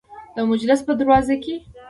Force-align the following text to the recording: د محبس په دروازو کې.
د 0.35 0.37
محبس 0.49 0.79
په 0.87 0.93
دروازو 0.99 1.35
کې. 1.43 1.55